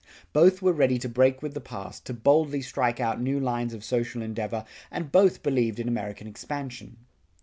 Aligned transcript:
Both 0.33 0.63
were 0.63 0.73
ready 0.73 0.97
to 0.97 1.07
break 1.07 1.43
with 1.43 1.53
the 1.53 1.61
past, 1.61 2.05
to 2.05 2.13
boldly 2.15 2.63
strike 2.63 2.99
out 2.99 3.21
new 3.21 3.39
lines 3.39 3.71
of 3.71 3.83
social 3.83 4.23
endeavor, 4.23 4.65
and 4.89 5.11
both 5.11 5.43
believed 5.43 5.79
in 5.79 5.87
American 5.87 6.25
expansion. 6.25 6.97